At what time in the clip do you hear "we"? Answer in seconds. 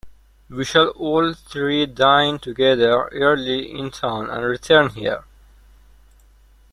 0.49-0.65